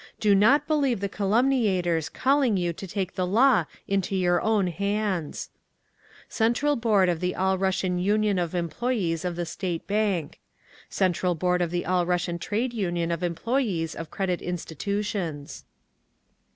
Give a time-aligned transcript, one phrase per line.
[0.19, 5.51] "DO NOT BELIEVE THE CALUMNIATORS CALLING YOU TO TAKE THE LAW INTO YOUR OWN HANDS!"
[6.27, 10.39] Central Board of the All Russian Union of Employees of the State Bank.
[10.89, 15.65] _Central Board of the All Russian Trade Union of Employees of Credit Institutions.